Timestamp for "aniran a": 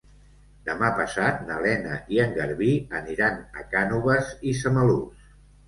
3.03-3.69